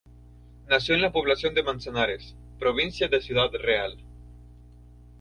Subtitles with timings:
[0.67, 3.99] Nació en la población de Manzanares, provincia de Ciudad Real.